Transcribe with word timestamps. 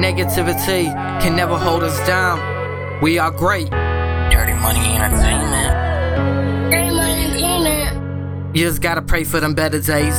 Negativity 0.00 0.88
can 1.20 1.36
never 1.36 1.58
hold 1.58 1.82
us 1.82 1.94
down. 2.06 2.40
We 3.02 3.18
are 3.18 3.30
great. 3.30 3.68
Dirty 3.68 4.54
Money 4.54 4.96
Entertainment. 4.96 6.72
Dirty 6.72 6.88
Money 6.88 7.24
Entertainment. 7.24 8.56
You 8.56 8.64
just 8.64 8.80
gotta 8.80 9.02
pray 9.02 9.24
for 9.24 9.40
them 9.40 9.52
better 9.52 9.78
days. 9.78 10.16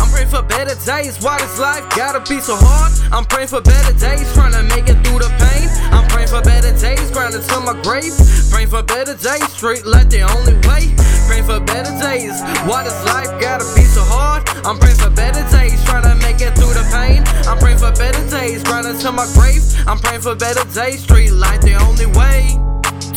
I'm 0.00 0.08
praying 0.08 0.28
for 0.28 0.40
better 0.40 0.74
days. 0.86 1.22
Why 1.22 1.36
this 1.38 1.58
life 1.58 1.84
gotta 1.94 2.20
be 2.20 2.40
so 2.40 2.56
hard? 2.56 2.90
I'm 3.12 3.26
praying 3.26 3.48
for 3.48 3.60
better 3.60 3.92
days, 3.92 4.32
trying 4.32 4.56
to 4.56 4.62
make 4.74 4.88
it 4.88 4.96
through 5.04 5.20
the 5.20 5.28
pain. 5.36 5.68
I'm 5.92 6.08
praying 6.08 6.28
for 6.28 6.40
better 6.40 6.72
days, 6.72 7.10
grinding 7.10 7.42
to 7.42 7.60
my 7.60 7.76
grave. 7.84 8.16
Praying 8.48 8.68
for 8.68 8.82
better 8.82 9.12
days, 9.12 9.44
street 9.52 9.84
light 9.84 10.08
the 10.08 10.22
only 10.24 10.56
way. 10.64 10.88
Praying 11.28 11.44
for 11.44 11.60
better 11.60 11.92
days. 12.00 12.40
Why 12.64 12.82
this 12.84 12.96
life 13.04 13.28
gotta 13.36 13.68
be 13.76 13.84
so 13.84 14.00
hard? 14.08 14.48
I'm 14.64 14.78
praying 14.80 14.96
for 14.96 15.10
better 15.10 15.44
days, 15.52 15.84
trying 15.84 16.08
to 16.08 16.16
make 16.24 16.40
it 16.40 16.56
through 16.56 16.72
the 16.72 16.84
to 19.02 19.10
my 19.10 19.26
grave. 19.34 19.62
I'm 19.88 19.98
praying 19.98 20.20
for 20.20 20.36
better 20.36 20.62
days, 20.70 21.02
street 21.02 21.32
life 21.32 21.60
the 21.62 21.74
only 21.74 22.06
way. 22.14 22.54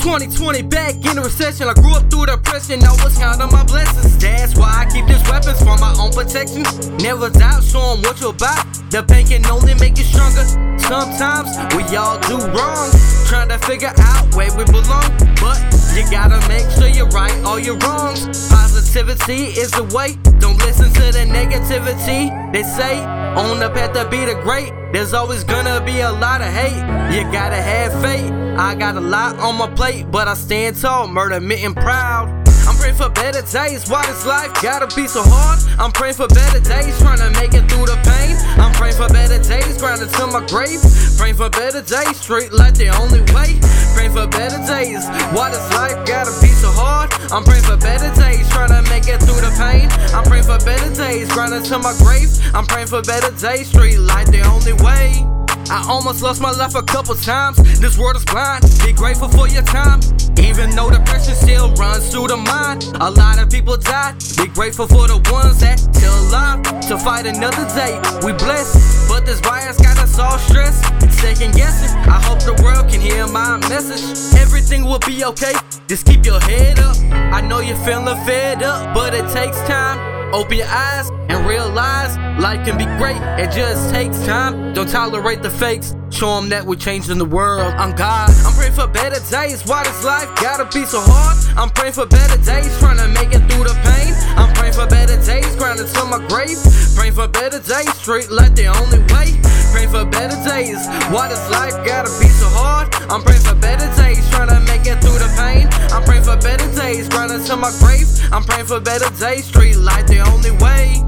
2020 0.02 0.63
back 0.63 0.95
in 0.95 1.13
the 1.13 1.21
recession. 1.21 1.67
I 1.70 1.73
grew 1.73 1.93
up 1.93 2.09
through 2.09 2.26
depression. 2.26 2.81
I 2.81 2.89
was 3.05 3.13
counting 3.17 3.52
my 3.53 3.63
blessings. 3.63 4.17
That's 4.17 4.57
why 4.57 4.73
I 4.81 4.90
keep 4.90 5.05
these 5.05 5.21
weapons 5.29 5.62
for 5.62 5.77
my 5.77 5.93
own 6.02 6.09
protection. 6.09 6.66
Never 6.98 7.29
doubt, 7.29 7.62
show 7.63 7.93
'em 7.93 8.02
what 8.02 8.20
you're 8.20 8.34
about. 8.34 8.66
The 8.90 9.03
pain 9.03 9.27
can 9.27 9.45
only 9.45 9.76
make 9.76 9.98
you 9.99 10.05
stronger. 10.05 10.45
Sometimes 10.90 11.53
we 11.77 11.84
all 11.95 12.17
do 12.26 12.38
wrong. 12.57 12.90
Trying 13.29 13.49
to 13.49 13.59
figure 13.59 13.93
out 14.09 14.34
where 14.34 14.49
we 14.57 14.65
belong. 14.65 15.09
But 15.38 15.62
you 15.93 16.02
gotta 16.09 16.41
make 16.49 16.65
sure 16.73 16.90
you 16.90 17.05
right 17.13 17.38
all 17.45 17.59
your 17.59 17.77
wrongs. 17.85 18.26
Positivity 18.49 19.54
is 19.54 19.70
the 19.70 19.84
way. 19.93 20.17
Don't 20.40 20.57
listen 20.65 20.90
to 20.93 21.05
the 21.13 21.26
negativity. 21.29 22.34
They 22.52 22.63
say 22.63 23.05
on 23.38 23.59
the 23.59 23.70
path 23.70 23.93
to 23.93 24.05
be 24.09 24.26
the 24.26 24.34
great. 24.41 24.73
There's 24.95 25.13
always 25.13 25.44
gonna 25.44 25.84
be 25.84 25.99
a 25.99 26.09
lot 26.09 26.40
of 26.40 26.48
hate. 26.48 26.80
You 27.13 27.30
gotta 27.30 27.62
have 27.62 27.91
faith. 28.01 28.32
I 28.57 28.76
got 28.76 28.96
a 28.96 29.01
lot 29.01 29.38
on 29.40 29.57
my 29.57 29.68
plate, 29.68 30.10
but 30.10 30.29
I 30.29 30.35
stand 30.35 30.77
tall, 30.77 31.10
murder 31.10 31.41
mitten 31.41 31.76
proud. 31.76 32.29
I'm 32.65 32.77
praying 32.77 32.96
for 32.96 33.10
better 33.10 33.41
days. 33.41 33.90
Why 33.90 34.05
this 34.05 34.26
life 34.26 34.54
gotta 34.62 34.88
be 34.96 35.05
so 35.05 35.21
hard? 35.21 35.60
I'm 35.77 35.91
praying 35.91 36.13
for 36.13 36.29
better 36.29 36.62
days, 36.62 36.98
trying 36.99 37.20
to 37.20 37.29
make 37.32 37.54
it 37.54 37.70
through 37.70 37.88
the 37.88 37.99
pain. 38.07 38.38
I'm 38.57 38.71
praying 38.71 38.96
for 38.96 39.10
better 39.10 39.38
days, 39.43 39.77
grinding 39.77 40.07
to 40.07 40.27
my 40.27 40.40
grave. 40.48 40.79
Praying 41.18 41.35
for 41.35 41.49
better 41.49 41.82
days, 41.82 42.16
straight 42.16 42.54
like 42.54 42.76
the 42.76 42.88
only 42.96 43.20
way. 43.35 43.60
Praying 44.05 44.29
for 44.29 44.37
better 44.37 44.61
days. 44.67 45.07
Why 45.34 45.49
life 45.49 46.05
got 46.05 46.27
a 46.29 46.34
piece 46.37 46.63
of 46.63 46.75
hard? 46.77 47.09
I'm 47.34 47.43
praying 47.43 47.63
for 47.63 47.75
better 47.75 48.13
days, 48.13 48.48
trying 48.49 48.70
to 48.70 48.87
make 48.87 49.07
it 49.07 49.17
through 49.17 49.41
the 49.41 49.49
pain. 49.57 49.89
I'm 50.13 50.23
praying 50.23 50.43
for 50.43 50.59
better 50.61 50.93
days, 50.93 51.27
grinding 51.34 51.63
to 51.63 51.79
my 51.79 51.89
grave. 51.98 52.29
I'm 52.53 52.67
praying 52.67 52.85
for 52.85 53.01
better 53.01 53.33
days, 53.33 53.67
street 53.67 53.98
like 53.98 54.27
the 54.27 54.45
only 54.45 54.73
way. 54.85 55.26
I 55.73 55.83
almost 55.89 56.21
lost 56.21 56.39
my 56.39 56.51
life 56.51 56.76
a 56.76 56.83
couple 56.83 57.15
times. 57.15 57.57
This 57.79 57.98
world 57.98 58.15
is 58.15 58.26
blind. 58.26 58.70
Be 58.85 58.93
grateful 58.93 59.27
for 59.27 59.48
your 59.48 59.63
time. 59.63 60.01
Even 60.37 60.70
though 60.76 60.91
depression 60.91 61.33
still 61.33 61.73
runs 61.73 62.11
through 62.11 62.27
the 62.27 62.37
mind. 62.37 62.85
A 63.01 63.09
lot 63.09 63.41
of 63.41 63.49
people 63.49 63.76
die. 63.77 64.13
Be 64.38 64.45
grateful 64.53 64.85
for 64.85 65.07
the 65.07 65.17
ones 65.33 65.61
that 65.61 65.79
still 65.79 66.13
alive 66.29 66.61
to 66.85 66.97
fight 66.97 67.25
another 67.25 67.66
day. 67.73 67.97
We 68.22 68.33
blessed, 68.33 69.09
but 69.09 69.25
this 69.25 69.39
virus 69.39 69.81
got 69.81 69.97
us 69.97 70.19
all 70.19 70.38
stressed. 70.38 70.85
Second 71.09 71.56
guessing. 71.56 71.89
I 72.06 72.22
hope 72.22 72.39
the 72.44 72.53
world 72.61 72.89
can 72.89 73.01
hear 73.01 73.15
my 73.36 73.58
message. 73.68 74.34
Everything 74.40 74.86
will 74.86 75.00
be 75.00 75.25
okay. 75.25 75.52
Just 75.90 76.06
keep 76.06 76.25
your 76.25 76.40
head 76.40 76.80
up. 76.80 76.96
I 77.36 77.41
know 77.41 77.59
you're 77.59 77.84
feeling 77.84 78.16
fed 78.24 78.64
up, 78.64 78.96
but 78.96 79.14
it 79.14 79.28
takes 79.34 79.59
time. 79.68 80.00
Open 80.34 80.58
your 80.58 80.68
eyes 80.68 81.09
and 81.28 81.46
realize 81.46 82.16
life 82.40 82.66
can 82.66 82.78
be 82.78 82.86
great. 82.97 83.19
It 83.38 83.52
just 83.52 83.94
takes 83.94 84.25
time. 84.25 84.74
Don't 84.74 84.90
tolerate 84.90 85.44
the 85.44 85.50
fakes. 85.50 85.97
Show 86.12 86.40
them 86.40 86.47
that 86.47 86.66
we're 86.66 86.80
changing 86.80 87.18
the 87.18 87.25
world. 87.25 87.74
I'm 87.75 87.94
God. 87.94 88.30
I'm 88.46 88.53
praying 88.53 88.72
for 88.72 88.88
better 88.88 89.19
days. 89.30 89.66
Why 89.66 89.84
does 89.84 90.06
life 90.06 90.34
gotta 90.36 90.63
be 90.72 90.86
so 90.86 91.02
hard? 91.03 91.36
I'm 91.58 91.69
praying 91.72 91.94
for 91.94 92.06
better 92.06 92.38
days, 92.41 92.72
trying 92.79 93.00
to 93.03 93.07
make 93.19 93.35
it 93.35 93.44
through 93.51 93.66
the 93.68 93.75
pain. 93.84 94.16
I'm 94.40 94.53
praying 94.56 94.75
for 94.79 94.88
better 94.88 95.19
days, 95.25 95.53
grinding 95.57 95.88
to 95.88 96.06
my 96.06 96.24
grave. 96.31 96.56
Praying 96.95 97.16
for 97.19 97.28
better 97.28 97.59
days, 97.59 97.91
straight 98.00 98.31
like 98.31 98.56
the 98.56 98.68
only 98.68 99.00
way. 99.12 99.35
Praying 99.75 99.91
for 99.91 100.06
better 100.06 100.40
days. 100.47 100.79
Why 101.12 101.28
does 101.28 101.44
life 101.51 101.75
gotta 101.85 102.12
be 102.24 102.31
so 102.31 102.47
hard? 102.56 102.84
I'm 103.15 103.21
praying 103.21 103.43
for 103.43 103.55
better 103.55 103.87
days, 103.95 104.29
trying 104.29 104.49
to 104.49 104.59
make 104.69 104.85
it 104.85 104.99
through 104.99 105.19
the 105.19 105.33
pain. 105.37 105.69
I'm 105.93 106.03
praying 106.03 106.23
for 106.23 106.35
better 106.35 106.69
days, 106.75 107.07
grinding 107.07 107.45
to 107.45 107.55
my 107.55 107.71
grave. 107.79 108.09
I'm 108.33 108.43
praying 108.43 108.65
for 108.65 108.81
better 108.81 109.09
days, 109.17 109.45
street 109.45 109.77
light 109.77 110.05
the 110.05 110.19
only 110.19 110.51
way. 110.51 111.01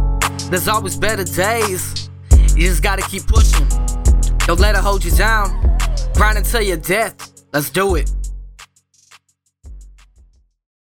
There's 0.49 0.69
always 0.69 0.95
better 0.95 1.25
days. 1.25 2.09
You 2.55 2.69
just 2.69 2.81
gotta 2.81 3.01
keep 3.01 3.27
pushing. 3.27 3.67
Don't 4.47 4.61
let 4.61 4.75
it 4.75 4.81
hold 4.81 5.03
you 5.03 5.11
down. 5.11 5.77
Grinding 6.15 6.45
till 6.45 6.61
your 6.61 6.77
death. 6.77 7.43
Let's 7.51 7.69
do 7.69 7.95
it. 7.95 8.09